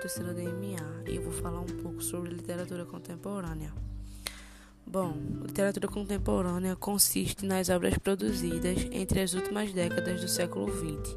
terceira 0.00 0.34
DMA 0.34 1.04
e 1.08 1.16
eu 1.16 1.22
vou 1.22 1.32
falar 1.32 1.60
um 1.60 1.66
pouco 1.66 2.02
sobre 2.02 2.30
literatura 2.30 2.84
contemporânea. 2.84 3.72
Bom, 4.84 5.14
literatura 5.46 5.86
contemporânea 5.86 6.74
consiste 6.74 7.46
nas 7.46 7.68
obras 7.68 7.96
produzidas 7.98 8.88
entre 8.90 9.20
as 9.20 9.34
últimas 9.34 9.72
décadas 9.72 10.20
do 10.20 10.26
século 10.26 10.68
XX 10.72 11.16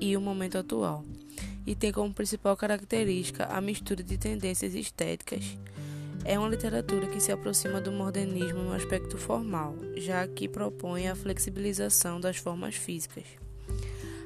e 0.00 0.16
o 0.16 0.20
momento 0.20 0.58
atual, 0.58 1.04
e 1.64 1.76
tem 1.76 1.92
como 1.92 2.12
principal 2.12 2.56
característica 2.56 3.44
a 3.44 3.60
mistura 3.60 4.02
de 4.02 4.18
tendências 4.18 4.74
estéticas. 4.74 5.56
É 6.24 6.38
uma 6.38 6.48
literatura 6.48 7.06
que 7.06 7.20
se 7.20 7.30
aproxima 7.30 7.80
do 7.80 7.92
modernismo 7.92 8.62
no 8.62 8.72
aspecto 8.72 9.16
formal, 9.16 9.76
já 9.96 10.26
que 10.26 10.48
propõe 10.48 11.08
a 11.08 11.14
flexibilização 11.14 12.20
das 12.20 12.38
formas 12.38 12.74
físicas. 12.74 13.24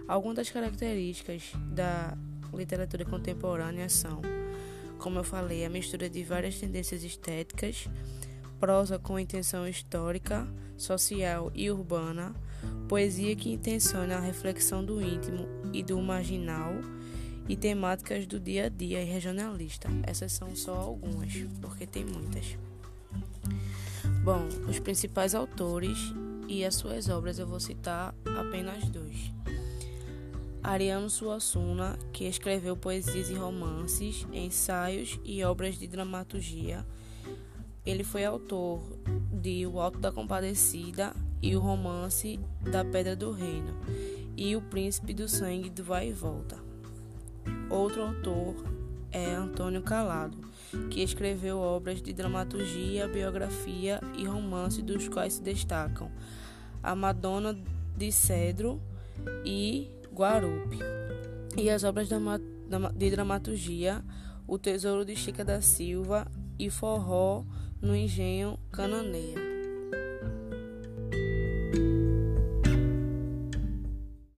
Algumas 0.06 0.36
das 0.36 0.50
características 0.50 1.52
da 1.72 2.16
literatura 2.52 3.04
contemporânea 3.04 3.88
são, 3.88 4.20
como 4.98 5.18
eu 5.18 5.24
falei, 5.24 5.64
a 5.64 5.70
mistura 5.70 6.10
de 6.10 6.22
várias 6.22 6.58
tendências 6.58 7.02
estéticas, 7.02 7.88
prosa 8.60 8.98
com 8.98 9.18
intenção 9.18 9.66
histórica, 9.66 10.46
social 10.76 11.50
e 11.54 11.70
urbana, 11.70 12.34
poesia 12.88 13.34
que 13.34 13.50
intenciona 13.50 14.16
a 14.16 14.20
reflexão 14.20 14.84
do 14.84 15.00
íntimo 15.00 15.46
e 15.72 15.82
do 15.82 16.00
marginal 16.00 16.74
e 17.48 17.56
temáticas 17.56 18.26
do 18.26 18.38
dia 18.38 18.66
a 18.66 18.68
dia 18.68 19.02
e 19.02 19.04
regionalista. 19.04 19.88
Essas 20.02 20.32
são 20.32 20.54
só 20.54 20.74
algumas, 20.74 21.32
porque 21.60 21.86
tem 21.86 22.04
muitas. 22.04 22.58
Bom, 24.22 24.46
os 24.68 24.78
principais 24.78 25.34
autores 25.34 25.98
e 26.48 26.64
as 26.64 26.74
suas 26.74 27.08
obras 27.08 27.38
eu 27.38 27.46
vou 27.46 27.60
citar 27.60 28.14
apenas 28.38 28.84
dois. 28.88 29.43
Ariano 30.64 31.10
Suassuna, 31.10 31.98
que 32.10 32.24
escreveu 32.24 32.74
poesias 32.74 33.28
e 33.28 33.34
romances, 33.34 34.26
ensaios 34.32 35.20
e 35.22 35.44
obras 35.44 35.78
de 35.78 35.86
dramaturgia. 35.86 36.86
Ele 37.84 38.02
foi 38.02 38.24
autor 38.24 38.80
de 39.30 39.66
O 39.66 39.78
Alto 39.78 39.98
da 39.98 40.10
Compadecida 40.10 41.14
e 41.42 41.54
o 41.54 41.60
romance 41.60 42.40
da 42.62 42.82
Pedra 42.82 43.14
do 43.14 43.30
Reino 43.30 43.78
e 44.38 44.56
O 44.56 44.62
Príncipe 44.62 45.12
do 45.12 45.28
Sangue 45.28 45.68
do 45.68 45.84
Vai 45.84 46.08
e 46.08 46.12
Volta. 46.12 46.56
Outro 47.68 48.00
autor 48.00 48.64
é 49.12 49.34
Antônio 49.34 49.82
Calado, 49.82 50.38
que 50.88 51.02
escreveu 51.02 51.58
obras 51.58 52.00
de 52.00 52.14
dramaturgia, 52.14 53.06
biografia 53.06 54.00
e 54.16 54.24
romance, 54.24 54.80
dos 54.80 55.08
quais 55.08 55.34
se 55.34 55.42
destacam 55.42 56.10
A 56.82 56.94
Madonna 56.94 57.54
de 57.94 58.10
Cedro 58.10 58.80
e 59.44 59.90
Guarupi. 60.14 60.78
E 61.56 61.68
as 61.68 61.82
obras 61.82 62.08
de 62.08 63.10
dramaturgia 63.10 64.04
O 64.46 64.58
Tesouro 64.58 65.04
de 65.04 65.16
Chica 65.16 65.44
da 65.44 65.60
Silva 65.60 66.30
e 66.58 66.70
Forró 66.70 67.44
no 67.82 67.96
Engenho 67.96 68.58
Cananeia. 68.70 69.63